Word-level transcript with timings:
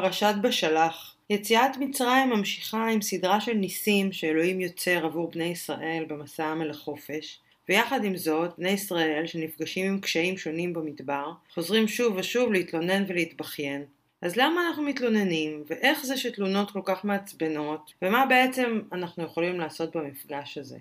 פרשת 0.00 0.34
בשלח. 0.42 1.14
יציאת 1.30 1.76
מצרים 1.80 2.30
ממשיכה 2.30 2.86
עם 2.88 3.02
סדרה 3.02 3.40
של 3.40 3.52
ניסים 3.52 4.12
שאלוהים 4.12 4.60
יוצר 4.60 5.06
עבור 5.06 5.30
בני 5.30 5.44
ישראל 5.44 6.04
במסעם 6.08 6.62
אל 6.62 6.70
החופש, 6.70 7.40
ויחד 7.68 8.04
עם 8.04 8.16
זאת, 8.16 8.50
בני 8.58 8.70
ישראל 8.70 9.26
שנפגשים 9.26 9.86
עם 9.86 10.00
קשיים 10.00 10.38
שונים 10.38 10.72
במדבר, 10.72 11.32
חוזרים 11.54 11.88
שוב 11.88 12.16
ושוב 12.16 12.52
להתלונן 12.52 13.04
ולהתבכיין. 13.08 13.84
אז 14.22 14.36
למה 14.36 14.66
אנחנו 14.66 14.82
מתלוננים, 14.82 15.64
ואיך 15.66 16.06
זה 16.06 16.16
שתלונות 16.16 16.70
כל 16.70 16.82
כך 16.84 17.04
מעצבנות, 17.04 17.92
ומה 18.02 18.26
בעצם 18.26 18.80
אנחנו 18.92 19.24
יכולים 19.24 19.60
לעשות 19.60 19.96
במפגש 19.96 20.58
הזה? 20.58 20.78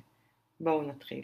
בואו 0.60 0.82
נתחיל. 0.82 1.22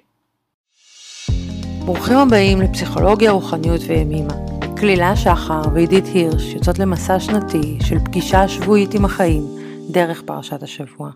ברוכים 1.85 2.17
הבאים 2.17 2.61
לפסיכולוגיה, 2.61 3.31
רוחניות 3.31 3.81
וימימה. 3.87 4.60
כלילה 4.81 5.15
שחר 5.15 5.61
ועידית 5.73 6.05
הירש 6.05 6.53
יוצאות 6.53 6.79
למסע 6.79 7.19
שנתי 7.19 7.77
של 7.81 7.99
פגישה 8.05 8.47
שבועית 8.47 8.93
עם 8.93 9.05
החיים 9.05 9.43
דרך 9.91 10.21
פרשת 10.21 10.63
השבוע. 10.63 11.11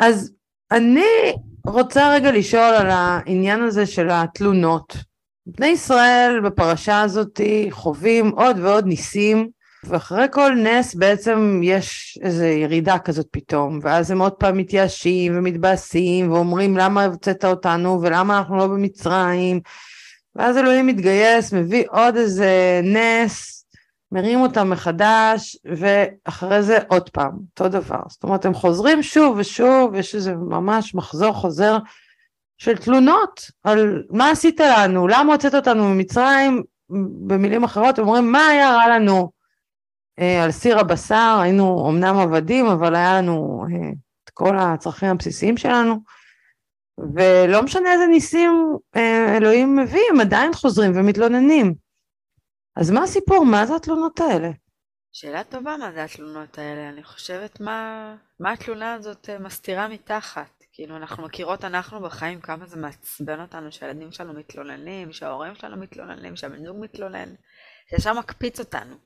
אז 0.00 0.32
אני 0.72 1.32
רוצה 1.66 2.14
רגע 2.14 2.32
לשאול 2.32 2.62
על 2.62 2.90
העניין 2.90 3.62
הזה 3.62 3.86
של 3.86 4.08
התלונות. 4.10 4.96
בני 5.46 5.66
ישראל 5.66 6.40
בפרשה 6.44 7.00
הזאת 7.00 7.40
חווים 7.70 8.30
עוד 8.30 8.58
ועוד 8.58 8.86
ניסים, 8.86 9.48
ואחרי 9.84 10.26
כל 10.30 10.54
נס 10.54 10.94
בעצם 10.94 11.60
יש 11.64 12.18
איזו 12.22 12.44
ירידה 12.44 12.98
כזאת 12.98 13.26
פתאום, 13.30 13.78
ואז 13.82 14.10
הם 14.10 14.20
עוד 14.20 14.32
פעם 14.32 14.56
מתייאשים 14.56 15.38
ומתבאסים 15.38 16.32
ואומרים 16.32 16.76
למה 16.76 17.04
הוצאת 17.04 17.44
אותנו 17.44 18.00
ולמה 18.02 18.38
אנחנו 18.38 18.56
לא 18.56 18.66
במצרים, 18.66 19.60
ואז 20.34 20.56
אלוהים 20.56 20.86
מתגייס, 20.86 21.52
מביא 21.52 21.84
עוד 21.88 22.16
איזה 22.16 22.80
נס, 22.82 23.64
מרים 24.12 24.40
אותם 24.40 24.70
מחדש, 24.70 25.56
ואחרי 25.64 26.62
זה 26.62 26.78
עוד 26.88 27.10
פעם, 27.10 27.32
אותו 27.50 27.68
דבר. 27.68 28.00
זאת 28.08 28.22
אומרת, 28.22 28.44
הם 28.44 28.54
חוזרים 28.54 29.02
שוב 29.02 29.36
ושוב, 29.38 29.94
יש 29.94 30.14
איזה 30.14 30.34
ממש 30.34 30.94
מחזור 30.94 31.32
חוזר 31.32 31.78
של 32.58 32.76
תלונות 32.76 33.50
על 33.64 34.02
מה 34.10 34.30
עשית 34.30 34.60
לנו, 34.60 35.08
למה 35.08 35.32
הוצאת 35.32 35.54
אותנו 35.54 35.88
ממצרים, 35.88 36.62
במילים 37.26 37.64
אחרות, 37.64 37.98
הם 37.98 38.04
אומרים, 38.04 38.32
מה 38.32 38.46
היה 38.46 38.70
רע 38.70 38.88
לנו 38.88 39.30
אה, 40.18 40.44
על 40.44 40.50
סיר 40.50 40.78
הבשר, 40.78 41.38
היינו 41.42 41.90
אמנם 41.90 42.18
עבדים, 42.18 42.66
אבל 42.66 42.94
היה 42.94 43.18
לנו 43.18 43.64
אה, 43.72 43.90
את 44.24 44.30
כל 44.30 44.58
הצרכים 44.58 45.08
הבסיסיים 45.08 45.56
שלנו. 45.56 46.19
ולא 47.14 47.62
משנה 47.62 47.92
איזה 47.92 48.06
ניסים 48.06 48.76
אה, 48.96 49.36
אלוהים 49.36 49.76
מביא, 49.76 50.02
הם 50.10 50.20
עדיין 50.20 50.52
חוזרים 50.52 50.92
ומתלוננים. 50.94 51.74
אז 52.76 52.90
מה 52.90 53.02
הסיפור? 53.02 53.44
מה 53.44 53.66
זה 53.66 53.76
התלונות 53.76 54.20
האלה? 54.20 54.50
שאלה 55.12 55.44
טובה 55.44 55.76
מה 55.76 55.92
זה 55.92 56.04
התלונות 56.04 56.58
האלה. 56.58 56.88
אני 56.88 57.04
חושבת 57.04 57.60
מה, 57.60 58.16
מה 58.40 58.52
התלונה 58.52 58.94
הזאת 58.94 59.30
אה, 59.30 59.38
מסתירה 59.38 59.88
מתחת. 59.88 60.60
כאילו 60.72 60.96
אנחנו 60.96 61.24
מכירות 61.24 61.64
אנחנו 61.64 62.00
בחיים 62.00 62.40
כמה 62.40 62.66
זה 62.66 62.76
מעצבן 62.76 63.40
אותנו 63.40 63.72
שהילדים 63.72 64.12
שלנו 64.12 64.32
מתלוננים, 64.32 65.12
שההורים 65.12 65.54
שלנו 65.54 65.76
מתלוננים, 65.76 66.36
שהבן 66.36 66.64
זוג 66.64 66.76
מתלונן, 66.80 67.34
שישר 67.90 68.12
מקפיץ 68.12 68.60
אותנו. 68.60 68.96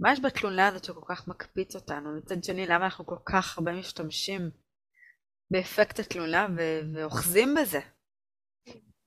מה 0.00 0.12
יש 0.12 0.20
בתלונה 0.20 0.68
הזאת 0.68 0.84
שכל 0.84 1.00
כך 1.08 1.28
מקפיץ 1.28 1.74
אותנו? 1.74 2.16
מצד 2.16 2.44
שני, 2.44 2.66
למה 2.66 2.84
אנחנו 2.84 3.06
כל 3.06 3.16
כך 3.26 3.58
הרבה 3.58 3.72
משתמשים 3.72 4.50
באפקט 5.50 5.98
התלונה 5.98 6.46
ו- 6.56 6.80
ואוחזים 6.94 7.54
בזה. 7.54 7.80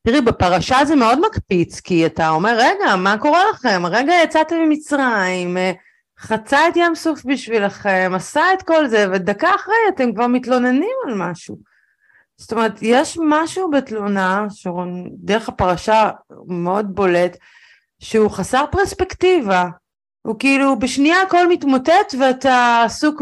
תראי, 0.07 0.21
בפרשה 0.21 0.85
זה 0.85 0.95
מאוד 0.95 1.19
מקפיץ, 1.19 1.79
כי 1.79 2.05
אתה 2.05 2.29
אומר, 2.29 2.55
רגע, 2.57 2.95
מה 2.95 3.17
קורה 3.17 3.43
לכם? 3.53 3.85
הרגע 3.85 4.13
יצאתם 4.23 4.55
ממצרים, 4.55 5.57
אה, 5.57 5.71
חצה 6.19 6.67
את 6.67 6.73
ים 6.75 6.95
סוף 6.95 7.25
בשבילכם, 7.25 8.11
עשה 8.15 8.41
את 8.53 8.63
כל 8.63 8.87
זה, 8.87 9.05
ודקה 9.11 9.55
אחרי 9.55 9.75
אתם 9.89 10.13
כבר 10.13 10.27
מתלוננים 10.27 10.95
על 11.07 11.13
משהו. 11.17 11.57
זאת 12.37 12.51
אומרת, 12.51 12.73
יש 12.81 13.17
משהו 13.21 13.71
בתלונה, 13.71 14.45
שדרך 14.49 15.49
הפרשה 15.49 16.09
מאוד 16.47 16.95
בולט, 16.95 17.37
שהוא 17.99 18.31
חסר 18.31 18.65
פרספקטיבה. 18.71 19.65
הוא 20.21 20.35
כאילו, 20.39 20.79
בשנייה 20.79 21.21
הכל 21.21 21.49
מתמוטט 21.49 22.15
ואתה 22.19 22.81
עסוק 22.85 23.21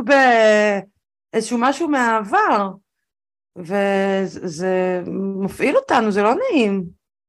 באיזשהו 1.33 1.57
משהו 1.57 1.87
מהעבר. 1.87 2.69
וזה 3.57 5.01
מפעיל 5.43 5.77
אותנו, 5.77 6.11
זה 6.11 6.23
לא 6.23 6.33
נעים. 6.35 6.83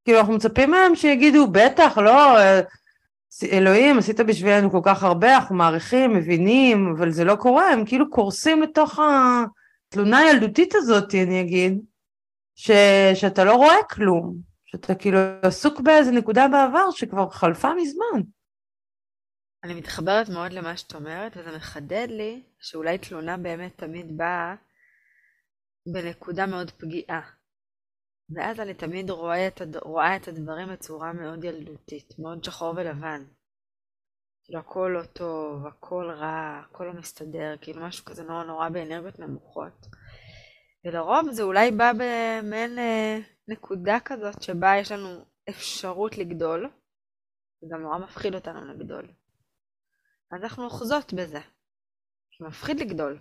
כאילו, 0.05 0.19
אנחנו 0.19 0.35
מצפים 0.35 0.71
מהם 0.71 0.95
שיגידו, 0.95 1.47
בטח, 1.47 1.99
לא, 1.99 2.39
אלוהים, 3.53 3.99
עשית 3.99 4.21
בשבילנו 4.21 4.71
כל 4.71 4.81
כך 4.85 5.03
הרבה, 5.03 5.37
אנחנו 5.37 5.55
מעריכים, 5.57 6.13
מבינים, 6.13 6.95
אבל 6.97 7.11
זה 7.11 7.25
לא 7.25 7.37
קורה, 7.37 7.73
הם 7.73 7.85
כאילו 7.85 8.11
קורסים 8.11 8.63
לתוך 8.63 8.99
התלונה 8.99 10.19
הילדותית 10.19 10.75
הזאת, 10.75 11.15
אני 11.15 11.41
אגיד, 11.41 11.81
ש, 12.55 12.71
שאתה 13.15 13.45
לא 13.45 13.55
רואה 13.55 13.83
כלום, 13.91 14.37
שאתה 14.65 14.95
כאילו 14.95 15.19
עסוק 15.43 15.81
באיזה 15.81 16.11
נקודה 16.11 16.49
בעבר 16.49 16.91
שכבר 16.91 17.31
חלפה 17.31 17.75
מזמן. 17.75 18.23
אני 19.65 19.75
מתחברת 19.75 20.29
מאוד 20.29 20.53
למה 20.53 20.77
שאת 20.77 20.95
אומרת, 20.95 21.37
וזה 21.37 21.57
מחדד 21.57 22.07
לי 22.11 22.43
שאולי 22.61 22.99
תלונה 22.99 23.37
באמת 23.37 23.73
תמיד 23.77 24.17
באה 24.17 24.55
בנקודה 25.87 26.47
מאוד 26.47 26.71
פגיעה. 26.71 27.31
ואז 28.35 28.61
אני 28.61 28.75
תמיד 28.75 29.11
רואה 29.11 29.49
את, 29.49 29.61
הד... 29.61 29.77
רואה 29.77 30.17
את 30.17 30.29
הדברים 30.29 30.69
בצורה 30.73 31.13
מאוד 31.13 31.45
ילדותית, 31.45 32.19
מאוד 32.19 32.45
שחור 32.45 32.75
ולבן. 32.77 33.25
כאילו 34.45 34.61
הכל 34.61 34.91
לא 34.95 35.05
טוב, 35.05 35.67
הכל 35.67 36.11
רע, 36.11 36.63
הכל 36.65 36.85
לא 36.85 36.93
מסתדר, 36.93 37.55
כאילו 37.61 37.83
משהו 37.83 38.05
כזה 38.05 38.23
נורא 38.23 38.45
נורא 38.45 38.69
באנרגיות 38.69 39.19
נמוכות. 39.19 39.87
ולרוב 40.85 41.31
זה 41.31 41.43
אולי 41.43 41.71
בא 41.71 41.93
במעין 41.93 42.79
אה, 42.79 43.19
נקודה 43.49 43.99
כזאת 44.05 44.43
שבה 44.43 44.73
יש 44.81 44.93
לנו 44.93 45.25
אפשרות 45.49 46.19
לגדול, 46.19 46.71
זה 47.61 47.67
גם 47.73 47.81
נורא 47.81 47.99
מפחיד 47.99 48.35
אותנו 48.35 48.65
לגדול. 48.65 49.13
אז 50.33 50.43
אנחנו 50.43 50.65
אוחזות 50.65 51.13
בזה, 51.13 51.41
מפחיד 52.41 52.81
לגדול. 52.81 53.19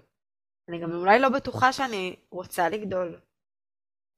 אני 0.72 0.80
גם 0.80 0.92
אולי 0.92 1.20
לא 1.20 1.30
בטוחה 1.30 1.74
שאני 1.74 2.16
רוצה 2.30 2.70
לגדול. 2.70 3.20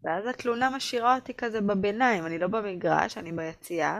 ואז 0.03 0.25
התלונה 0.27 0.69
משאירה 0.69 1.15
אותי 1.15 1.33
כזה 1.33 1.61
בביניים, 1.61 2.25
אני 2.25 2.39
לא 2.39 2.47
במגרש, 2.47 3.17
אני 3.17 3.31
ביציאה, 3.31 3.99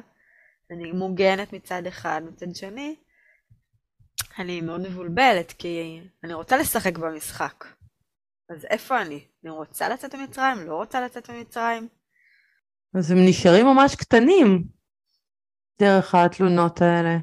אני 0.72 0.92
מוגנת 0.92 1.54
מצד 1.54 1.88
אחד, 1.88 2.22
מצד 2.26 2.56
שני, 2.56 2.96
אני 4.40 4.62
מאוד 4.62 4.82
מבולבלת, 4.82 5.52
כי 5.52 6.02
אני 6.24 6.34
רוצה 6.34 6.58
לשחק 6.58 6.98
במשחק. 6.98 7.66
אז 8.50 8.66
איפה 8.66 9.02
אני? 9.02 9.28
אני 9.44 9.52
רוצה 9.52 9.90
לצאת 9.90 10.16
ממצרים? 10.16 10.68
לא 10.68 10.76
רוצה 10.76 11.02
לצאת 11.02 11.30
ממצרים? 11.30 11.88
אז 12.98 13.12
הם 13.12 13.18
נשארים 13.28 13.66
ממש 13.66 13.96
קטנים 13.96 14.64
דרך 15.80 16.16
התלונות 16.16 16.82
האלה. 16.82 17.18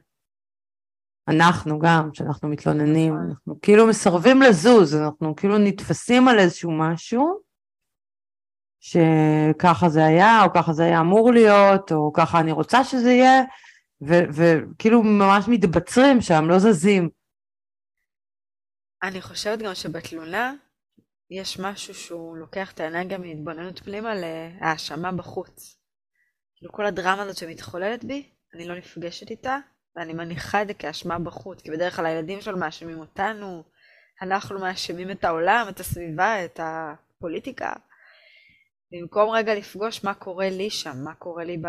אנחנו 1.28 1.78
גם, 1.78 2.10
כשאנחנו 2.12 2.48
מתלוננים, 2.48 3.14
נכון. 3.14 3.31
אנחנו 3.31 3.60
כאילו 3.62 3.86
מסרבים 3.86 4.42
לזוז, 4.42 4.94
אנחנו 4.94 5.36
כאילו 5.36 5.58
נתפסים 5.58 6.28
על 6.28 6.38
איזשהו 6.38 6.70
משהו, 6.78 7.41
שככה 8.81 9.88
זה 9.88 10.04
היה, 10.04 10.44
או 10.44 10.53
ככה 10.54 10.72
זה 10.72 10.84
היה 10.84 11.00
אמור 11.00 11.32
להיות, 11.32 11.92
או 11.92 12.12
ככה 12.12 12.41
אני 12.41 12.53
רוצה 12.53 12.84
שזה 12.84 13.10
יהיה, 13.10 13.42
וכאילו 14.32 15.03
ממש 15.03 15.44
מתבצרים 15.48 16.20
שם, 16.20 16.44
לא 16.48 16.58
זזים. 16.58 17.08
אני 19.02 19.20
חושבת 19.20 19.58
גם 19.58 19.75
שבתלונה 19.75 20.54
יש 21.31 21.60
משהו 21.60 21.94
שהוא 21.94 22.37
לוקח 22.37 22.72
את 22.72 22.81
האנרגיה 22.81 23.19
מהתבוננות 23.19 23.78
פנימה 23.78 24.12
להאשמה 24.14 25.12
בחוץ. 25.12 25.76
כאילו 26.56 26.72
כל 26.72 26.87
הדרמה 26.87 27.22
הזאת 27.22 27.37
שמתחוללת 27.37 28.04
בי, 28.04 28.31
אני 28.54 28.69
לא 28.69 28.76
נפגשת 28.76 29.31
איתה, 29.31 29.58
ואני 29.96 30.12
מניחה 30.12 30.62
את 30.62 30.66
זה 30.66 30.74
כאשמה 30.74 31.18
בחוץ, 31.18 31.62
כי 31.62 31.70
בדרך 31.70 31.96
כלל 31.96 32.06
הילדים 32.06 32.40
שלנו 32.40 32.58
מאשימים 32.58 32.98
אותנו, 32.98 33.62
אנחנו 34.22 34.58
מאשימים 34.58 35.10
את 35.10 35.25
העולם, 35.25 35.66
את 35.69 35.81
הסביבה, 35.81 36.44
את 36.44 36.60
הפוליטיקה. 36.62 37.72
במקום 38.92 39.31
רגע 39.31 39.54
לפגוש 39.54 40.04
מה 40.04 40.14
קורה 40.14 40.50
לי 40.50 40.70
שם, 40.70 40.96
מה 41.04 41.14
קורה 41.14 41.44
לי 41.44 41.62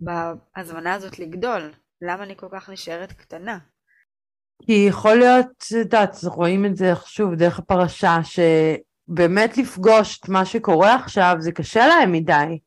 בהזמנה 0.00 0.94
הזאת 0.94 1.18
לגדול, 1.18 1.72
למה 2.02 2.22
אני 2.22 2.36
כל 2.36 2.48
כך 2.52 2.70
נשארת 2.70 3.12
קטנה. 3.12 3.58
כי 4.62 4.86
יכול 4.88 5.14
להיות, 5.14 5.46
את 5.46 5.70
יודעת, 5.70 6.16
רואים 6.24 6.66
את 6.66 6.76
זה 6.76 6.92
שוב 7.06 7.34
דרך 7.34 7.58
הפרשה, 7.58 8.18
שבאמת 8.22 9.58
לפגוש 9.58 10.20
את 10.20 10.28
מה 10.28 10.44
שקורה 10.44 10.94
עכשיו 10.94 11.36
זה 11.38 11.52
קשה 11.52 11.86
להם 11.86 12.12
מדי. 12.12 12.58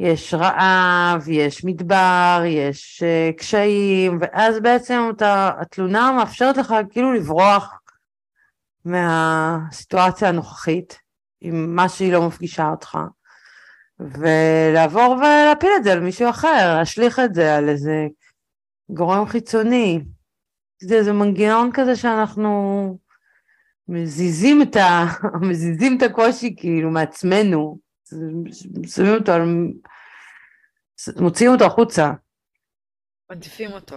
יש 0.00 0.34
רעב, 0.34 1.28
יש 1.28 1.64
מדבר, 1.64 2.42
יש 2.46 3.02
uh, 3.02 3.38
קשיים, 3.38 4.18
ואז 4.20 4.60
בעצם 4.60 5.00
אתה, 5.16 5.50
התלונה 5.60 6.12
מאפשרת 6.12 6.56
לך 6.56 6.74
כאילו 6.90 7.12
לברוח 7.12 7.80
מהסיטואציה 8.84 10.28
הנוכחית, 10.28 10.98
עם 11.40 11.76
מה 11.76 11.88
שהיא 11.88 12.12
לא 12.12 12.26
מפגישה 12.26 12.70
אותך, 12.70 12.98
ולעבור 14.00 15.16
ולהפיל 15.16 15.70
את 15.76 15.84
זה 15.84 15.92
על 15.92 16.00
מישהו 16.00 16.30
אחר, 16.30 16.74
להשליך 16.78 17.20
את 17.24 17.34
זה 17.34 17.56
על 17.56 17.68
איזה 17.68 18.06
גורם 18.90 19.26
חיצוני. 19.26 20.00
זה 20.82 20.94
איזה 20.94 21.12
מנגנון 21.12 21.70
כזה 21.74 21.96
שאנחנו 21.96 22.98
מזיזים 23.88 24.62
את, 24.62 24.76
ה... 24.76 25.04
מזיזים 25.48 25.96
את 25.96 26.02
הקושי 26.02 26.54
כאילו 26.56 26.90
מעצמנו, 26.90 27.78
שמים 28.84 29.14
אותו, 29.14 29.32
על... 29.32 29.42
מוציאים 31.20 31.52
אותו 31.52 31.64
החוצה. 31.64 32.12
עדיפים 33.28 33.72
אותו. 33.72 33.96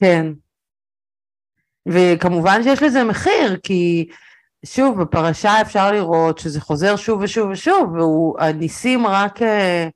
כן. 0.00 0.26
וכמובן 1.88 2.62
שיש 2.62 2.82
לזה 2.82 3.04
מחיר, 3.04 3.56
כי 3.62 4.08
שוב, 4.66 5.02
בפרשה 5.02 5.60
אפשר 5.62 5.92
לראות 5.92 6.38
שזה 6.38 6.60
חוזר 6.60 6.96
שוב 6.96 7.20
ושוב 7.22 7.50
ושוב, 7.50 7.92
והניסים 7.92 9.06
רק 9.06 9.42
אה, 9.42 9.88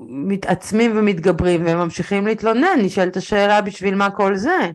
מתעצמים 0.00 0.98
ומתגברים 0.98 1.64
והם 1.64 1.78
ממשיכים 1.78 2.26
להתלונן, 2.26 2.78
נשאלת 2.82 3.16
השאלה 3.16 3.62
בשביל 3.62 3.94
מה 3.94 4.10
כל 4.10 4.36
זה. 4.36 4.70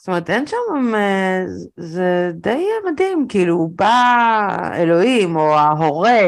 זאת 0.00 0.08
אומרת, 0.08 0.30
אין 0.30 0.46
שם, 0.46 0.94
אה, 0.94 1.42
זה 1.76 2.30
די 2.34 2.66
מדהים, 2.86 3.26
כאילו, 3.28 3.68
בא 3.74 4.70
אלוהים, 4.74 5.36
או 5.36 5.54
ההורה, 5.54 6.20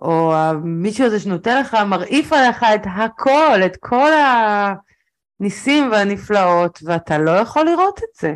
או 0.00 0.32
מישהו 0.64 1.06
הזה 1.06 1.20
שנותן 1.20 1.60
לך, 1.60 1.74
מרעיף 1.74 2.32
עליך 2.32 2.62
את 2.74 2.80
הכל, 2.96 3.60
את 3.66 3.76
כל 3.80 4.10
הניסים 5.40 5.90
והנפלאות, 5.90 6.78
ואתה 6.84 7.18
לא 7.18 7.30
יכול 7.30 7.64
לראות 7.64 7.98
את 7.98 8.14
זה. 8.20 8.34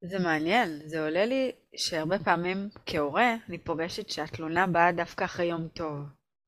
זה 0.00 0.18
מעניין, 0.18 0.80
זה 0.84 1.04
עולה 1.04 1.24
לי 1.24 1.52
שהרבה 1.76 2.18
פעמים 2.18 2.68
כהורה 2.86 3.34
אני 3.48 3.58
פוגשת 3.58 4.10
שהתלונה 4.10 4.66
באה 4.66 4.92
דווקא 4.92 5.24
אחרי 5.24 5.46
יום 5.46 5.68
טוב. 5.68 5.96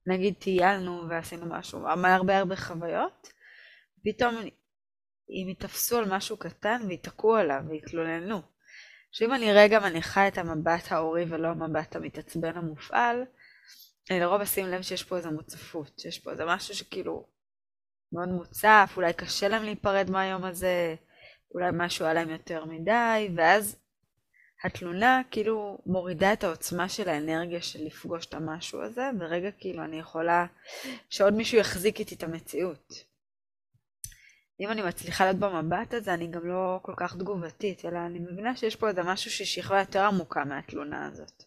נגיד 0.07 0.35
טיילנו 0.39 1.09
ועשינו 1.09 1.47
משהו, 1.47 1.87
הרבה 1.87 2.39
הרבה 2.39 2.57
חוויות, 2.57 3.33
פתאום 4.05 4.35
אם 5.31 5.49
יתפסו 5.49 5.99
על 5.99 6.05
משהו 6.15 6.37
קטן 6.37 6.83
ויתקעו 6.89 7.37
עליו 7.37 7.61
ויתלוננו. 7.69 8.41
שאם 9.13 9.35
אני 9.35 9.53
רגע 9.53 9.81
מניחה 9.81 10.29
את 10.29 10.39
המבט 10.39 10.93
ההורי 10.93 11.25
ולא 11.29 11.49
המבט 11.49 11.97
המתעצבן 11.97 12.57
המופעל, 12.57 13.25
אני 14.11 14.21
לרוב 14.21 14.41
אשים 14.41 14.67
לב 14.67 14.83
שיש 14.83 15.05
פה 15.05 15.17
איזו 15.17 15.31
מוצפות, 15.31 15.99
שיש 15.99 16.19
פה 16.19 16.31
איזה 16.31 16.45
משהו 16.45 16.75
שכאילו 16.75 17.27
מאוד 18.13 18.29
מוצף, 18.29 18.93
אולי 18.97 19.13
קשה 19.13 19.49
להם 19.49 19.63
להיפרד 19.63 20.11
מהיום 20.11 20.45
הזה, 20.45 20.95
אולי 21.55 21.71
משהו 21.73 22.05
היה 22.05 22.15
להם 22.15 22.31
יותר 22.31 22.65
מדי, 22.65 23.31
ואז 23.37 23.77
התלונה 24.65 25.23
כאילו 25.31 25.79
מורידה 25.87 26.33
את 26.33 26.45
העוצמה 26.45 26.89
של 26.89 27.09
האנרגיה 27.09 27.63
של 27.63 27.85
לפגוש 27.85 28.27
את 28.27 28.35
המשהו 28.35 28.83
הזה, 28.83 29.11
ורגע 29.21 29.51
כאילו 29.51 29.85
אני 29.85 29.99
יכולה 29.99 30.47
שעוד 31.09 31.35
מישהו 31.35 31.59
יחזיק 31.59 32.01
איתי 32.01 32.15
את 32.15 32.23
המציאות. 32.23 33.10
אם 34.61 34.71
אני 34.71 34.83
מצליחה 34.83 35.25
להיות 35.25 35.37
במבט 35.37 35.95
הזה, 35.95 36.15
אני 36.15 36.27
גם 36.27 36.49
לא 36.49 36.79
כל 36.83 36.93
כך 36.97 37.17
תגובתית, 37.17 37.85
אלא 37.85 37.99
אני 37.99 38.19
מבינה 38.19 38.57
שיש 38.57 38.77
פה 38.77 38.89
איזה 38.89 39.03
משהו 39.03 39.31
ששכבה 39.31 39.79
יותר 39.79 40.05
עמוקה 40.05 40.45
מהתלונה 40.45 41.07
הזאת. 41.07 41.43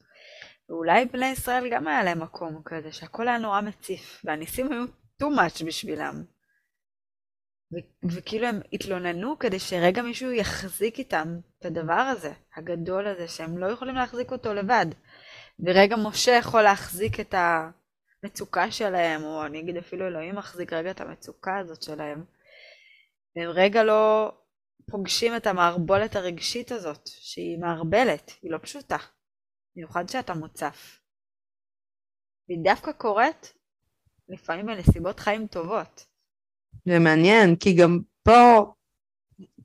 ואולי 0.69 1.05
בני 1.05 1.25
ישראל 1.25 1.69
גם 1.71 1.87
היה 1.87 2.03
להם 2.03 2.19
מקום 2.19 2.61
כזה, 2.65 2.91
שהכל 2.91 3.27
היה 3.27 3.37
נורא 3.37 3.61
מציף, 3.61 4.21
והניסים 4.23 4.71
היו 4.71 4.85
too 5.21 5.35
much 5.37 5.65
בשבילם. 5.65 6.23
ו- 7.73 8.07
וכאילו 8.11 8.47
הם 8.47 8.59
התלוננו 8.73 9.39
כדי 9.39 9.59
שרגע 9.59 10.01
מישהו 10.01 10.31
יחזיק 10.31 10.99
איתם 10.99 11.39
את 11.59 11.65
הדבר 11.65 11.93
הזה, 11.93 12.33
הגדול 12.55 13.07
הזה, 13.07 13.27
שהם 13.27 13.57
לא 13.57 13.65
יכולים 13.65 13.95
להחזיק 13.95 14.31
אותו 14.31 14.53
לבד. 14.53 14.85
ורגע 15.59 15.95
משה 15.95 16.31
יכול 16.31 16.61
להחזיק 16.61 17.19
את 17.19 17.35
המצוקה 18.23 18.71
שלהם, 18.71 19.23
או 19.23 19.45
אני 19.45 19.59
אגיד 19.59 19.77
אפילו 19.77 20.07
אלוהים 20.07 20.35
מחזיק 20.35 20.73
רגע 20.73 20.91
את 20.91 21.01
המצוקה 21.01 21.57
הזאת 21.57 21.81
שלהם. 21.81 22.23
והם 23.35 23.49
רגע 23.49 23.83
לא 23.83 24.31
פוגשים 24.91 25.35
את 25.35 25.47
המערבולת 25.47 26.15
הרגשית 26.15 26.71
הזאת, 26.71 27.07
שהיא 27.07 27.57
מערבלת, 27.59 28.31
היא 28.41 28.51
לא 28.51 28.57
פשוטה. 28.57 28.97
במיוחד 29.75 30.09
שאתה 30.09 30.33
מוצף. 30.33 30.99
והיא 32.49 32.59
דווקא 32.63 32.91
קורית 32.91 33.53
לפעמים 34.29 34.65
בנסיבות 34.65 35.19
חיים 35.19 35.47
טובות. 35.47 36.05
זה 36.85 36.99
מעניין, 36.99 37.55
כי 37.55 37.75
גם 37.75 37.99
פה, 38.23 38.73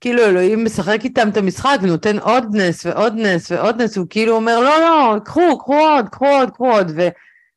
כאילו 0.01 0.23
אלוהים 0.23 0.65
משחק 0.65 0.99
איתם 1.05 1.29
את 1.33 1.37
המשחק 1.37 1.77
ונותן 1.83 2.19
עוד 2.19 2.45
נס 2.55 2.87
ועוד 2.87 3.13
נס 3.17 3.53
ועוד 3.53 3.83
נס, 3.83 3.97
הוא 3.97 4.07
כאילו 4.11 4.37
אומר, 4.37 4.61
לא, 4.61 4.81
לא, 4.81 5.19
קחו, 5.25 5.59
קחו 5.59 5.79
עוד, 5.79 6.09
קחו 6.09 6.27
עוד, 6.27 6.51
קחו 6.51 6.71
עוד, 6.71 6.87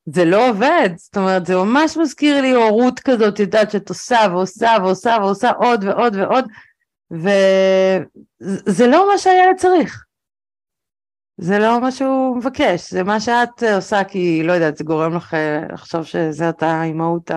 וזה 0.07 0.25
לא 0.25 0.49
עובד, 0.49 0.89
זאת 0.97 1.17
אומרת, 1.17 1.45
זה 1.45 1.55
ממש 1.55 1.97
מזכיר 1.97 2.41
לי 2.41 2.51
הורות 2.51 2.99
כזאת, 2.99 3.39
יודעת, 3.39 3.71
שאת 3.71 3.89
עושה 3.89 4.19
ועושה 4.31 4.71
ועושה 4.81 5.17
ועושה 5.21 5.51
עוד 5.51 5.83
ועוד 5.83 6.15
ועוד, 6.15 6.45
וזה 7.11 8.87
לא 8.87 9.07
מה 9.11 9.17
שהילד 9.17 9.57
צריך. 9.57 10.05
זה 11.37 11.59
לא 11.59 11.81
מה 11.81 11.91
שהוא 11.91 12.37
מבקש, 12.37 12.93
זה 12.93 13.03
מה 13.03 13.19
שאת 13.19 13.63
עושה 13.75 14.03
כי, 14.03 14.43
לא 14.43 14.53
יודעת, 14.53 14.77
זה 14.77 14.83
גורם 14.83 15.15
לך 15.15 15.33
אה, 15.33 15.67
לחשוב 15.73 16.03
שזה 16.03 16.49
אתה 16.49 16.67
האימהות 16.67 17.31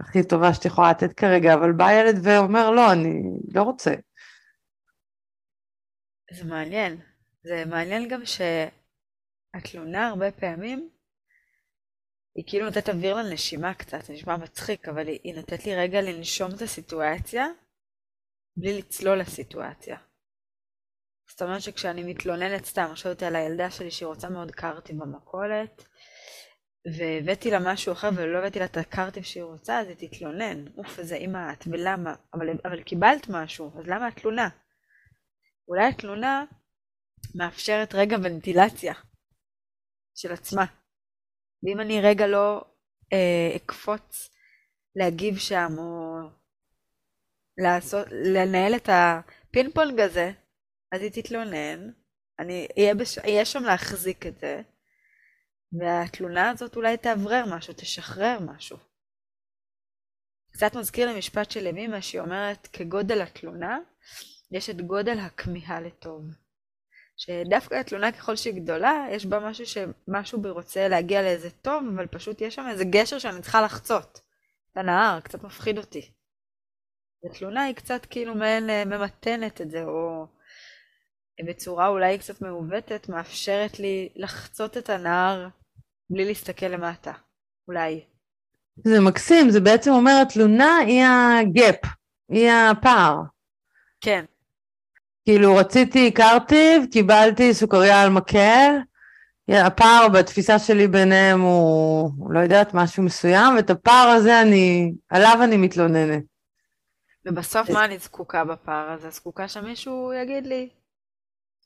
הכי 0.00 0.22
טובה 0.22 0.54
שאת 0.54 0.64
יכולה 0.64 0.90
לתת 0.90 1.12
כרגע, 1.12 1.54
אבל 1.54 1.72
בא 1.72 1.92
ילד 1.92 2.18
ואומר, 2.22 2.70
לא, 2.70 2.92
אני 2.92 3.22
לא 3.54 3.62
רוצה. 3.62 3.94
זה 6.32 6.44
מעניין. 6.44 7.00
זה 7.42 7.64
מעניין 7.66 8.08
גם 8.08 8.20
שהתלונה 8.24 10.08
הרבה 10.08 10.30
פעמים, 10.30 10.88
היא 12.34 12.44
כאילו 12.46 12.64
נותנת 12.64 12.88
אוויר 12.88 13.16
לנשימה 13.16 13.74
קצת, 13.74 14.04
זה 14.04 14.12
נשמע 14.12 14.36
מצחיק, 14.36 14.88
אבל 14.88 15.08
היא, 15.08 15.20
היא 15.24 15.34
נותנת 15.34 15.66
לי 15.66 15.76
רגע 15.76 16.00
לנשום 16.00 16.50
את 16.54 16.62
הסיטואציה, 16.62 17.46
בלי 18.56 18.78
לצלול 18.78 19.20
לסיטואציה. 19.20 19.96
זאת 21.30 21.42
אומרת 21.42 21.62
שכשאני 21.62 22.02
מתלוננת 22.02 22.64
סתם, 22.64 22.86
חושבת 22.90 23.22
על 23.22 23.36
הילדה 23.36 23.70
שלי 23.70 23.90
שהיא 23.90 24.06
רוצה 24.06 24.28
מאוד 24.28 24.50
קארטים 24.50 24.98
במכולת, 24.98 25.84
והבאתי 26.98 27.50
לה 27.50 27.58
משהו 27.72 27.92
אחר 27.92 28.08
ולא 28.16 28.38
הבאתי 28.38 28.58
לה 28.58 28.64
את 28.64 28.76
הקארטים 28.76 29.22
שהיא 29.22 29.42
רוצה, 29.42 29.80
אז 29.80 29.86
היא 29.88 30.08
תתלונן. 30.08 30.64
אוף, 30.78 30.98
איזה 30.98 31.14
אימא 31.14 31.52
את, 31.52 31.64
ולמה? 31.66 32.14
אבל, 32.34 32.46
אבל 32.64 32.82
קיבלת 32.82 33.26
משהו, 33.28 33.78
אז 33.78 33.86
למה 33.86 34.06
התלונה? 34.06 34.48
אולי 35.68 35.84
התלונה 35.84 36.44
מאפשרת 37.34 37.94
רגע 37.94 38.16
ונטילציה 38.22 38.94
של 40.14 40.32
עצמה. 40.32 40.64
ואם 41.62 41.80
אני 41.80 42.00
רגע 42.00 42.26
לא 42.26 42.64
אה, 43.12 43.56
אקפוץ 43.56 44.30
להגיב 44.96 45.38
שם, 45.38 45.72
או 45.78 46.18
לעשות, 47.58 48.06
לנהל 48.10 48.76
את 48.76 48.88
הפינג 48.92 49.52
פונג 49.52 50.00
הזה, 50.00 50.32
אז 50.92 51.02
היא 51.02 51.10
תתלונן, 51.10 51.90
אני 52.38 52.68
אהיה, 52.78 52.94
בש... 52.94 53.18
שם 53.44 53.62
להחזיק 53.62 54.26
את 54.26 54.38
זה, 54.38 54.62
והתלונה 55.80 56.50
הזאת 56.50 56.76
אולי 56.76 56.96
תאוורר 56.96 57.44
משהו, 57.56 57.74
תשחרר 57.74 58.38
משהו. 58.40 58.76
קצת 60.52 60.76
מזכיר 60.76 61.08
לי 61.08 61.18
משפט 61.18 61.50
של 61.50 61.66
ימימה 61.66 62.02
שהיא 62.02 62.20
אומרת, 62.20 62.68
כגודל 62.72 63.22
התלונה, 63.22 63.78
יש 64.50 64.70
את 64.70 64.80
גודל 64.80 65.18
הכמיהה 65.18 65.80
לטוב. 65.80 66.22
שדווקא 67.22 67.74
התלונה 67.74 68.12
ככל 68.12 68.36
שהיא 68.36 68.54
גדולה, 68.54 69.06
יש 69.10 69.26
בה 69.26 69.40
משהו 69.40 69.64
שמשהו 69.66 70.42
בי 70.42 70.50
רוצה 70.50 70.88
להגיע 70.88 71.22
לאיזה 71.22 71.50
טוב, 71.50 71.84
אבל 71.94 72.06
פשוט 72.06 72.40
יש 72.40 72.54
שם 72.54 72.66
איזה 72.70 72.84
גשר 72.84 73.18
שאני 73.18 73.42
צריכה 73.42 73.62
לחצות. 73.62 74.20
את 74.72 74.76
הנהר, 74.76 75.20
קצת 75.20 75.42
מפחיד 75.42 75.78
אותי. 75.78 76.12
ותלונה 77.24 77.62
היא 77.62 77.74
קצת 77.74 78.06
כאילו 78.10 78.34
מעין 78.34 78.70
אה, 78.70 78.84
ממתנת 78.84 79.60
את 79.60 79.70
זה, 79.70 79.82
או 79.84 80.26
בצורה 81.48 81.88
אולי 81.88 82.18
קצת 82.18 82.42
מעוותת, 82.42 83.08
מאפשרת 83.08 83.78
לי 83.78 84.08
לחצות 84.16 84.76
את 84.76 84.90
הנהר 84.90 85.48
בלי 86.10 86.24
להסתכל 86.24 86.66
למטה, 86.66 87.12
אולי. 87.68 88.04
זה 88.84 89.00
מקסים, 89.00 89.50
זה 89.50 89.60
בעצם 89.60 89.90
אומר 89.90 90.12
התלונה 90.22 90.76
היא 90.86 91.04
הגאפ, 91.04 91.80
היא 92.28 92.50
הפער. 92.50 93.16
כן. 94.00 94.24
כאילו 95.24 95.56
רציתי 95.56 96.10
קרטיב, 96.10 96.84
קיבלתי 96.92 97.54
סוכריה 97.54 98.02
על 98.02 98.10
מקל, 98.10 98.70
הפער 99.48 100.08
בתפיסה 100.08 100.58
שלי 100.58 100.88
ביניהם 100.88 101.40
הוא, 101.40 102.10
לא 102.34 102.40
יודעת, 102.40 102.74
משהו 102.74 103.02
מסוים, 103.02 103.56
ואת 103.56 103.70
הפער 103.70 104.08
הזה 104.08 104.42
אני, 104.42 104.92
עליו 105.08 105.38
אני 105.44 105.56
מתלוננת. 105.56 106.22
ובסוף 107.26 107.70
מה 107.70 107.84
אני 107.84 107.98
זקוקה 107.98 108.44
בפער 108.44 108.90
הזה? 108.90 109.10
זקוקה 109.10 109.48
שמישהו 109.48 110.12
יגיד 110.22 110.46
לי, 110.46 110.68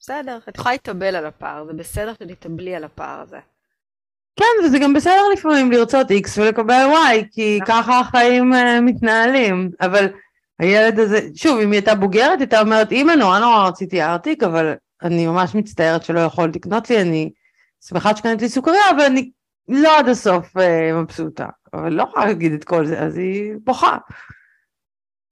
בסדר, 0.00 0.38
את 0.48 0.56
יכולה 0.56 0.72
להתאבל 0.72 1.16
על 1.16 1.26
הפער, 1.26 1.64
זה 1.66 1.72
בסדר 1.72 2.12
שתתאבלי 2.14 2.74
על 2.76 2.84
הפער 2.84 3.20
הזה. 3.20 3.38
כן, 4.36 4.64
וזה 4.64 4.78
גם 4.78 4.94
בסדר 4.94 5.22
לפעמים 5.32 5.72
לרצות 5.72 6.10
X 6.10 6.28
ולקבל 6.36 6.86
Y, 6.92 7.24
כי 7.32 7.58
נכון. 7.62 7.74
ככה 7.74 8.00
החיים 8.00 8.52
uh, 8.52 8.80
מתנהלים, 8.82 9.70
אבל 9.80 10.06
הילד 10.58 10.98
הזה, 10.98 11.20
שוב, 11.34 11.60
אם 11.60 11.72
היא 11.72 11.78
הייתה 11.80 11.94
בוגרת, 11.94 12.38
הייתה 12.38 12.60
אומרת, 12.60 12.92
אמא, 12.92 13.12
נורא 13.12 13.38
נורא 13.38 13.68
רציתי 13.68 14.02
ארטיק, 14.02 14.42
אבל 14.42 14.74
אני 15.02 15.26
ממש 15.26 15.54
מצטערת 15.54 16.04
שלא 16.04 16.20
יכולת 16.20 16.56
לקנות 16.56 16.90
לי, 16.90 17.02
אני 17.02 17.32
שמחה 17.84 18.16
שקנית 18.16 18.42
לי 18.42 18.48
סוכריה, 18.48 18.90
אבל 18.90 19.04
אני 19.04 19.30
לא 19.68 19.98
עד 19.98 20.08
הסוף 20.08 20.56
uh, 20.56 20.60
מבסוטה. 20.94 21.46
אבל 21.74 21.92
לא 21.92 22.02
יכולה 22.02 22.26
להגיד 22.26 22.52
את 22.52 22.64
כל 22.64 22.86
זה, 22.86 23.00
אז 23.00 23.16
היא 23.16 23.54
בוכה. 23.64 23.98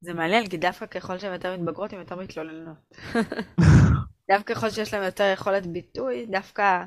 זה 0.00 0.14
מעניין, 0.14 0.46
כי 0.48 0.56
דווקא 0.56 0.86
ככל 0.86 1.18
שהן 1.18 1.32
יותר 1.32 1.56
מתבגרות, 1.56 1.92
הן 1.92 1.98
יותר 1.98 2.16
מתלוננות. 2.16 2.76
דווקא 4.30 4.54
ככל 4.54 4.70
שיש 4.70 4.94
להן 4.94 5.02
יותר 5.02 5.30
יכולת 5.32 5.66
ביטוי, 5.66 6.26
דווקא... 6.26 6.84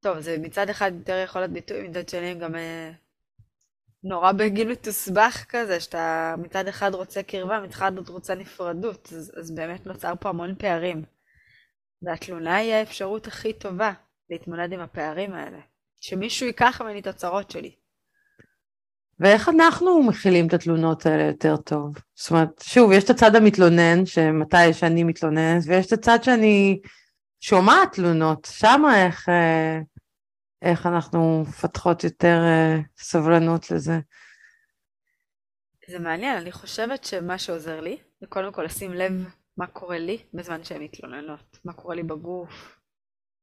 טוב, 0.00 0.20
זה 0.20 0.36
מצד 0.40 0.68
אחד 0.68 0.92
יותר 0.98 1.22
יכולת 1.24 1.50
ביטוי, 1.50 1.88
מצד 1.88 2.08
שני 2.08 2.34
גם 2.34 2.54
אה, 2.54 2.90
נורא 4.04 4.32
בגיל 4.32 4.68
מתוסבך 4.68 5.44
כזה, 5.48 5.80
שאתה 5.80 6.34
מצד 6.38 6.68
אחד 6.68 6.94
רוצה 6.94 7.22
קרבה, 7.22 7.60
מצד 7.60 7.72
אחד 7.72 7.92
רוצה 8.08 8.34
נפרדות, 8.34 9.08
אז, 9.16 9.32
אז 9.36 9.50
באמת 9.50 9.86
נוצר 9.86 10.12
פה 10.20 10.28
המון 10.28 10.54
פערים. 10.58 11.04
והתלונה 12.02 12.56
היא 12.56 12.72
האפשרות 12.72 13.26
הכי 13.26 13.52
טובה 13.52 13.92
להתמודד 14.30 14.72
עם 14.72 14.80
הפערים 14.80 15.32
האלה. 15.32 15.58
שמישהו 16.00 16.46
ייקח 16.46 16.80
ממני 16.80 17.00
את 17.00 17.06
הצרות 17.06 17.50
שלי. 17.50 17.74
ואיך 19.20 19.48
אנחנו 19.48 20.02
מכילים 20.02 20.46
את 20.46 20.54
התלונות 20.54 21.06
האלה 21.06 21.22
יותר 21.22 21.56
טוב? 21.56 21.94
זאת 22.14 22.30
אומרת, 22.30 22.62
שוב, 22.62 22.92
יש 22.92 23.04
את 23.04 23.10
הצד 23.10 23.36
המתלונן, 23.36 24.06
שמתי 24.06 24.72
שאני 24.72 25.04
מתלוננת, 25.04 25.62
ויש 25.66 25.86
את 25.86 25.92
הצד 25.92 26.22
שאני 26.22 26.80
שומעת 27.40 27.92
תלונות, 27.92 28.48
שמה 28.50 29.06
איך, 29.06 29.28
אה, 29.28 29.78
איך 30.62 30.86
אנחנו 30.86 31.42
מפתחות 31.48 32.04
יותר 32.04 32.38
אה, 32.44 32.76
סבלנות 32.96 33.70
לזה. 33.70 34.00
זה 35.88 35.98
מעניין, 35.98 36.36
אני 36.36 36.52
חושבת 36.52 37.04
שמה 37.04 37.38
שעוזר 37.38 37.80
לי, 37.80 37.98
זה 38.20 38.26
קודם 38.26 38.52
כל 38.52 38.62
לשים 38.62 38.92
לב 38.92 39.12
מה 39.56 39.66
קורה 39.66 39.98
לי 39.98 40.18
בזמן 40.34 40.64
שהן 40.64 40.82
מתלוננות, 40.82 41.58
מה 41.64 41.72
קורה 41.72 41.94
לי 41.94 42.02
בגוף, 42.02 42.78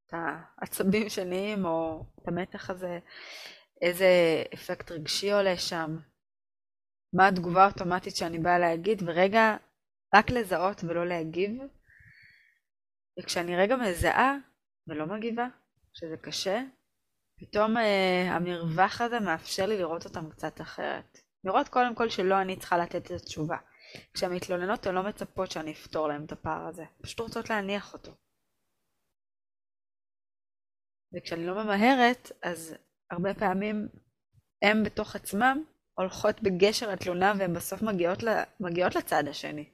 את 0.07 0.13
העצבים 0.13 1.09
שנהיים 1.09 1.65
או 1.65 2.05
את 2.21 2.27
המתח 2.27 2.69
הזה, 2.69 2.99
איזה 3.81 4.07
אפקט 4.53 4.91
רגשי 4.91 5.31
עולה 5.31 5.57
שם, 5.57 5.97
מה 7.13 7.27
התגובה 7.27 7.63
האוטומטית 7.63 8.15
שאני 8.15 8.39
באה 8.39 8.59
להגיד, 8.59 9.03
ורגע 9.05 9.57
רק 10.15 10.29
לזהות 10.29 10.83
ולא 10.83 11.07
להגיב. 11.07 11.51
וכשאני 13.19 13.55
רגע 13.55 13.75
מזהה 13.75 14.35
ולא 14.87 15.05
מגיבה, 15.05 15.47
שזה 15.93 16.17
קשה, 16.17 16.61
פתאום 17.39 17.77
אה, 17.77 18.35
המרווח 18.35 19.01
הזה 19.01 19.19
מאפשר 19.19 19.65
לי 19.65 19.77
לראות 19.77 20.05
אותם 20.05 20.29
קצת 20.29 20.61
אחרת. 20.61 21.17
לראות 21.43 21.67
קודם 21.67 21.95
כל 21.95 22.09
שלא 22.09 22.41
אני 22.41 22.55
צריכה 22.55 22.77
לתת 22.77 23.05
את 23.05 23.11
התשובה. 23.11 23.57
כשהמתלוננות 24.13 24.87
הן 24.87 24.95
לא 24.95 25.03
מצפות 25.03 25.51
שאני 25.51 25.71
אפתור 25.71 26.07
להן 26.07 26.25
את 26.25 26.31
הפער 26.31 26.67
הזה, 26.67 26.85
פשוט 27.01 27.19
רוצות 27.19 27.49
להניח 27.49 27.93
אותו. 27.93 28.11
וכשאני 31.13 31.45
לא 31.45 31.63
ממהרת, 31.63 32.31
אז 32.41 32.75
הרבה 33.11 33.33
פעמים 33.33 33.87
הן 34.61 34.83
בתוך 34.83 35.15
עצמם 35.15 35.63
הולכות 35.93 36.41
בגשר 36.41 36.89
התלונה 36.89 37.33
והן 37.39 37.53
בסוף 37.53 37.81
מגיעות, 37.81 38.23
ל... 38.23 38.29
מגיעות 38.59 38.95
לצד 38.95 39.23
השני. 39.27 39.69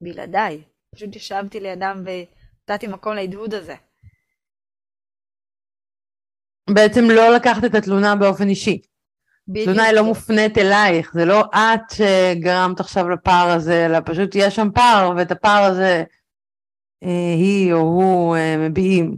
בלעדיי. 0.00 0.64
פשוט 0.94 1.16
ישבתי 1.16 1.60
לידם 1.60 2.04
ונתתי 2.04 2.86
מקום 2.86 3.14
להדהוד 3.14 3.54
הזה. 3.54 3.74
בעצם 6.70 7.04
לא 7.10 7.34
לקחת 7.34 7.64
את 7.64 7.74
התלונה 7.74 8.16
באופן 8.16 8.48
אישי. 8.48 8.80
תלונה 9.64 9.84
היא 9.84 9.94
לא 9.94 10.04
מופנית 10.04 10.58
אלייך, 10.58 11.12
זה 11.14 11.24
לא 11.24 11.44
את 11.54 11.90
שגרמת 11.92 12.80
עכשיו 12.80 13.10
לפער 13.10 13.50
הזה, 13.50 13.86
אלא 13.86 13.98
פשוט 14.04 14.30
יש 14.34 14.56
שם 14.56 14.68
פער, 14.74 15.12
ואת 15.16 15.30
הפער 15.30 15.64
הזה 15.64 16.04
אה, 17.02 17.34
היא 17.36 17.72
או 17.72 17.78
הוא 17.78 18.36
אה, 18.36 18.56
מביעים. 18.68 19.16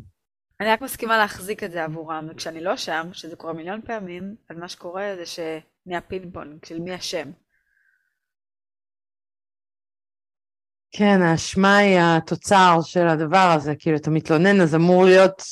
אני 0.61 0.69
רק 0.69 0.81
מסכימה 0.81 1.19
להחזיק 1.19 1.65
את 1.65 1.71
זה 1.71 1.85
עבורם, 1.85 2.29
וכשאני 2.31 2.61
לא 2.61 2.77
שם, 2.77 3.09
שזה 3.13 3.37
קורה 3.37 3.53
מיליון 3.53 3.81
פעמים, 3.83 4.35
אז 4.51 4.59
מה 4.59 4.69
שקורה 4.69 5.15
זה 5.17 5.27
שנהיה 5.27 6.01
פינג 6.01 6.39
של 6.65 6.79
מי 6.79 6.95
אשם. 6.95 7.31
כן, 10.91 11.23
האשמה 11.23 11.77
היא 11.77 11.99
התוצר 12.01 12.79
של 12.83 13.09
הדבר 13.09 13.53
הזה, 13.57 13.75
כאילו 13.79 13.97
אתה 13.97 14.11
מתלונן, 14.11 14.61
אז 14.61 14.75
אמור 14.75 15.05
להיות 15.05 15.43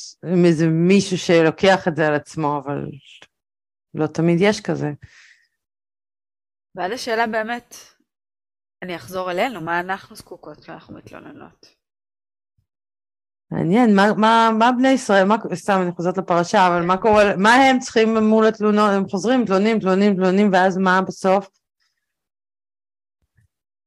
איזה 0.45 0.67
מישהו 0.67 1.17
שלוקח 1.17 1.87
את 1.87 1.95
זה 1.95 2.07
על 2.07 2.13
עצמו, 2.13 2.61
אבל 2.63 2.85
לא 3.93 4.07
תמיד 4.07 4.37
יש 4.41 4.61
כזה. 4.61 4.91
ואז 6.75 6.91
השאלה 6.91 7.27
באמת, 7.27 7.75
אני 8.83 8.95
אחזור 8.95 9.31
אלינו, 9.31 9.61
מה 9.61 9.79
אנחנו 9.79 10.15
זקוקות 10.15 10.59
כשאנחנו 10.59 10.95
מתלוננות? 10.95 11.75
מעניין, 13.51 13.95
מה, 13.95 14.13
מה, 14.17 14.49
מה 14.59 14.71
בני 14.71 14.89
ישראל, 14.89 15.23
מה, 15.23 15.35
סתם 15.53 15.79
אני 15.81 15.91
חוזרת 15.91 16.17
לפרשה, 16.17 16.67
אבל 16.67 16.81
מה 16.81 16.97
קורה, 16.97 17.23
מה 17.37 17.53
הם 17.53 17.79
צריכים 17.79 18.17
מול 18.17 18.45
התלונות, 18.47 18.91
הם 18.91 19.09
חוזרים, 19.09 19.41
מתלוננים, 19.41 19.77
מתלוננים, 19.77 20.11
מתלוננים, 20.11 20.49
ואז 20.53 20.77
מה 20.77 21.01
בסוף? 21.01 21.49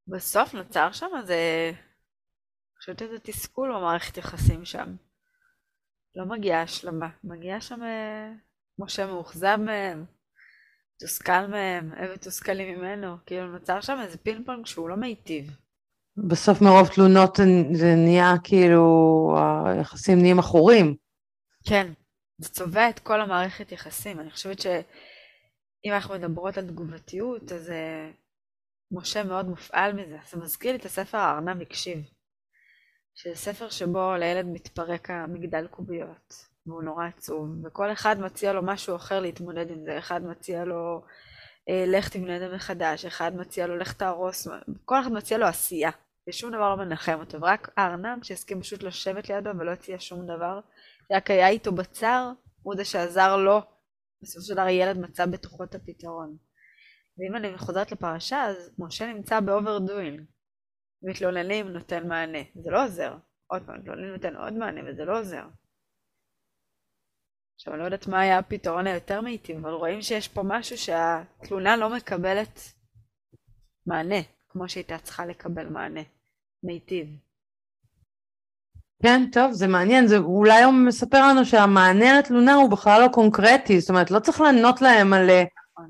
בסוף 0.09 0.55
נוצר 0.55 0.93
שם 0.93 1.07
איזה, 1.21 1.73
פשוט 2.81 3.03
איזה 3.03 3.19
תסכול 3.19 3.73
במערכת 3.75 4.17
יחסים 4.17 4.65
שם. 4.65 4.97
לא 6.15 6.25
מגיעה 6.25 6.63
השלמה, 6.63 7.09
מגיעה 7.25 7.61
שם 7.61 7.83
אה, 7.83 8.33
משה 8.79 9.07
מאוכזב 9.07 9.57
מהם, 9.57 10.05
מתוסכל 10.97 11.47
מהם, 11.47 11.93
הם 11.97 12.13
מתוסכלים 12.15 12.79
ממנו, 12.79 13.17
כאילו 13.27 13.47
נוצר 13.47 13.81
שם 13.81 13.99
איזה 14.03 14.19
פינג 14.19 14.47
פונג 14.47 14.67
שהוא 14.67 14.89
לא 14.89 14.97
מיטיב. 14.97 15.57
בסוף 16.17 16.63
מרוב 16.63 16.89
תלונות 16.89 17.37
זה 17.73 17.95
נהיה 17.95 18.35
כאילו, 18.45 18.85
היחסים 19.67 20.19
נהיים 20.19 20.39
עכורים. 20.39 20.97
כן, 21.69 21.93
זה 22.39 22.49
צובע 22.49 22.89
את 22.89 22.99
כל 22.99 23.21
המערכת 23.21 23.73
יחסים. 23.73 24.21
אני 24.21 24.31
חושבת 24.31 24.61
שאם 24.61 25.93
אנחנו 25.93 26.15
מדברות 26.15 26.59
על 26.59 26.67
תגובתיות, 26.67 27.53
אז 27.53 27.69
uh, 27.69 27.73
משה 28.93 29.25
מאוד 29.25 29.47
מופעל 29.47 29.93
מזה. 29.93 30.19
זה 30.31 30.37
מזכיר 30.37 30.73
לי 30.73 30.79
את 30.79 30.85
הספר 30.85 31.19
הארנב 31.19 31.63
הקשיב, 31.63 31.99
שזה 33.15 33.35
ספר 33.35 33.69
שבו 33.69 34.17
לילד 34.19 34.47
מתפרק 34.47 35.11
המגדל 35.11 35.67
קוביות, 35.67 36.35
והוא 36.67 36.83
נורא 36.83 37.07
עצוב, 37.07 37.49
וכל 37.65 37.93
אחד 37.93 38.21
מציע 38.21 38.53
לו 38.53 38.63
משהו 38.63 38.97
אחר 38.97 39.21
להתמודד 39.21 39.71
עם 39.71 39.85
זה. 39.85 39.99
אחד 39.99 40.25
מציע 40.25 40.65
לו, 40.65 41.03
אה, 41.69 41.85
לך 41.87 42.09
תבנה 42.09 42.37
את 42.37 42.41
זה 42.41 42.55
מחדש, 42.55 43.05
אחד 43.05 43.37
מציע 43.37 43.67
לו, 43.67 43.77
לך 43.77 43.93
תהרוס, 43.93 44.49
כל 44.85 45.01
אחד 45.01 45.13
מציע 45.13 45.39
לו 45.39 45.47
עשייה. 45.47 45.91
ושום 46.29 46.51
דבר 46.51 46.77
לא 46.77 46.85
מנחם 46.85 47.17
אותו, 47.21 47.41
ורק 47.41 47.69
הארנב 47.77 48.23
שהסכים 48.23 48.61
פשוט 48.61 48.83
לשבת 48.83 49.29
לידו 49.29 49.51
ולא 49.59 49.71
הציע 49.71 49.97
שום 49.99 50.27
דבר, 50.27 50.61
רק 51.13 51.31
היה 51.31 51.49
איתו 51.49 51.73
בצר, 51.73 52.31
הוא 52.63 52.77
זה 52.77 52.85
שעזר 52.85 53.37
לו, 53.37 53.61
בסופו 54.23 54.45
של 54.45 54.55
דבר 54.55 54.69
ילד 54.69 54.99
מצא 54.99 55.27
בתוכו 55.27 55.65
את 55.65 55.75
הפתרון. 55.75 56.37
ואם 57.19 57.37
אני 57.37 57.59
חוזרת 57.59 57.93
לפרשה, 57.93 58.45
אז 58.45 58.71
משה 58.79 59.13
נמצא 59.13 59.41
ב 59.41 59.48
overdoing. 59.48 60.21
מתלוננים 61.03 61.69
נותן 61.69 62.09
מענה, 62.09 62.39
זה 62.55 62.71
לא 62.71 62.85
עוזר. 62.85 63.17
עוד 63.47 63.63
פעם, 63.67 63.79
מתלוננים 63.79 64.13
נותן 64.13 64.37
עוד 64.37 64.53
מענה 64.53 64.81
וזה 64.87 65.05
לא 65.05 65.19
עוזר. 65.21 65.47
עכשיו 67.55 67.75
אני 67.75 67.81
לא 67.81 67.85
יודעת 67.85 68.07
מה 68.07 68.21
היה 68.21 68.39
הפתרון 68.39 68.87
היותר 68.87 69.21
מיטיב, 69.21 69.57
אבל 69.57 69.71
רואים 69.71 70.03
שיש 70.03 70.29
פה 70.29 70.43
משהו 70.45 70.79
שהתלונה 70.79 71.77
לא 71.77 71.97
מקבלת 71.97 72.61
מענה, 73.87 74.21
כמו 74.49 74.69
שהייתה 74.69 74.99
צריכה 74.99 75.27
לקבל 75.27 75.69
מענה. 75.69 76.01
מיטיב. 76.63 77.09
כן, 79.03 79.23
טוב, 79.33 79.53
זה 79.53 79.67
מעניין, 79.67 80.07
זה 80.07 80.17
אולי 80.17 80.63
הוא 80.63 80.75
מספר 80.87 81.29
לנו 81.29 81.45
שהמענה 81.45 82.19
לתלונה 82.19 82.55
הוא 82.55 82.71
בכלל 82.71 83.03
לא 83.03 83.09
קונקרטי, 83.13 83.81
זאת 83.81 83.91
אומרת, 83.91 84.11
לא 84.11 84.21
צריך 84.21 84.41
לענות 84.41 84.83
להם 84.83 85.13
על 85.13 85.31
אה. 85.31 85.45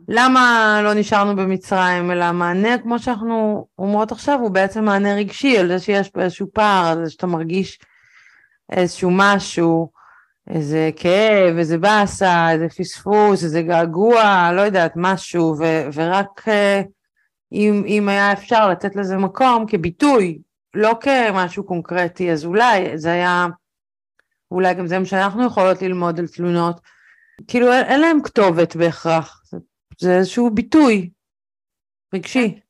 למה 0.09 0.81
לא 0.85 0.95
נשארנו 0.95 1.37
במצרים, 1.37 2.11
אלא 2.11 2.25
המענה, 2.25 2.79
כמו 2.79 2.99
שאנחנו 2.99 3.67
אומרות 3.79 4.13
עכשיו, 4.13 4.39
הוא 4.41 4.51
בעצם 4.51 4.85
מענה 4.85 5.15
רגשי, 5.15 5.59
על 5.59 5.69
זה 5.69 5.79
שיש 5.79 6.09
פה 6.09 6.21
איזשהו 6.21 6.47
פער, 6.53 6.87
על 6.87 7.05
זה 7.05 7.11
שאתה 7.11 7.27
מרגיש 7.27 7.79
איזשהו 8.71 9.11
משהו, 9.13 9.91
איזה 10.51 10.91
כאב, 10.97 11.57
איזה 11.59 11.79
באסה, 11.79 12.51
איזה 12.51 12.69
פספוס, 12.69 13.45
איזה 13.45 13.63
געגוע, 13.63 14.51
לא 14.53 14.61
יודעת, 14.61 14.93
משהו, 14.97 15.55
ו- 15.59 15.89
ורק 15.93 16.49
uh, 16.49 16.89
אם, 17.53 17.83
אם 17.87 18.09
היה 18.09 18.33
אפשר 18.33 18.69
לתת 18.69 18.97
לזה 18.97 19.17
מקום 19.17 19.65
כביטוי, 19.69 20.39
לא 20.75 20.97
כמשהו 21.01 21.65
קונקרטי, 21.65 22.33
אז 22.33 22.45
אולי 22.45 22.99
זה 22.99 23.13
היה, 23.13 23.47
אולי 24.51 24.75
גם 24.75 24.87
זה 24.87 24.99
מה 24.99 25.05
שאנחנו 25.05 25.47
יכולות 25.47 25.83
ללמוד 25.83 26.19
על 26.19 26.27
תלונות, 26.27 26.81
כאילו 27.49 27.73
אין 27.73 28.01
להם 28.01 28.23
כתובת 28.23 28.77
בהכרח, 28.77 29.43
זה, 29.45 29.57
זה 30.01 30.17
איזשהו 30.19 30.51
ביטוי 30.55 31.11
רגשי. 32.15 32.61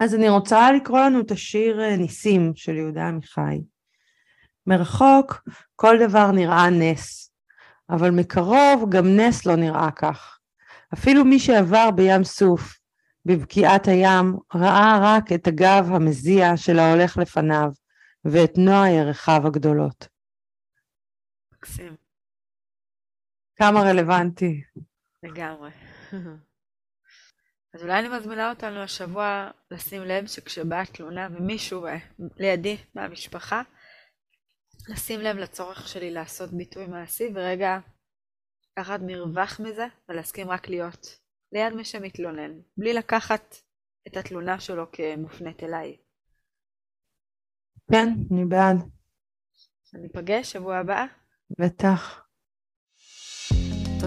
אז 0.00 0.14
אני 0.14 0.28
רוצה 0.28 0.72
לקרוא 0.72 1.00
לנו 1.00 1.20
את 1.20 1.30
השיר 1.30 1.80
אה, 1.80 1.96
ניסים 1.96 2.52
של 2.54 2.76
יהודה 2.76 3.08
עמיחי. 3.08 3.60
מרחוק 4.66 5.48
כל 5.76 5.96
דבר 6.06 6.30
נראה 6.30 6.70
נס, 6.70 7.32
אבל 7.90 8.10
מקרוב 8.10 8.90
גם 8.90 9.06
נס 9.06 9.46
לא 9.46 9.56
נראה 9.56 9.90
כך. 9.90 10.38
אפילו 10.94 11.24
מי 11.24 11.38
שעבר 11.38 11.90
בים 11.90 12.24
סוף 12.24 12.78
בבקיעת 13.24 13.88
הים, 13.88 14.36
ראה 14.54 14.98
רק 15.02 15.32
את 15.32 15.46
הגב 15.46 15.88
המזיע 15.94 16.56
של 16.56 16.78
ההולך 16.78 17.16
לפניו, 17.16 17.70
ואת 18.24 18.52
נוע 18.58 18.88
ירחיו 18.88 19.46
הגדולות. 19.46 20.08
מקסים. 21.52 21.96
כמה 23.56 23.80
רלוונטי. 23.80 24.62
לגמרי. 25.22 25.70
אז 27.74 27.82
אולי 27.82 27.98
אני 27.98 28.08
מזמינה 28.18 28.50
אותנו 28.50 28.80
השבוע 28.80 29.50
לשים 29.70 30.02
לב 30.02 30.26
שכשבאה 30.26 30.86
תלונה 30.86 31.28
ומישהו 31.32 31.86
לידי 32.36 32.76
מהמשפחה, 32.94 33.62
לשים 34.88 35.20
לב 35.20 35.36
לצורך 35.36 35.88
שלי 35.88 36.10
לעשות 36.10 36.50
ביטוי 36.52 36.86
מעשי 36.86 37.28
ורגע 37.34 37.78
לקחת 38.72 39.00
מרווח 39.06 39.60
מזה 39.60 39.86
ולהסכים 40.08 40.50
רק 40.50 40.68
להיות 40.68 41.18
ליד 41.52 41.72
מי 41.72 41.84
שמתלונן, 41.84 42.60
בלי 42.76 42.92
לקחת 42.92 43.56
את 44.08 44.16
התלונה 44.16 44.60
שלו 44.60 44.92
כמופנית 44.92 45.62
אליי. 45.62 45.96
כן, 47.92 48.08
אני 48.32 48.44
בעד. 48.44 48.76
ניפגש 49.94 50.52
שבוע 50.52 50.76
הבא? 50.76 51.06
בטח. 51.58 52.27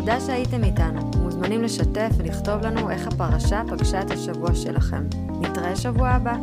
תודה 0.01 0.19
שהייתם 0.19 0.63
איתנו. 0.63 1.11
מוזמנים 1.23 1.61
לשתף 1.61 2.09
ולכתוב 2.17 2.61
לנו 2.61 2.89
איך 2.89 3.07
הפרשה 3.07 3.61
פגשה 3.69 4.01
את 4.01 4.11
השבוע 4.11 4.55
שלכם. 4.55 5.03
נתראה 5.41 5.75
שבוע 5.75 6.09
הבא. 6.09 6.35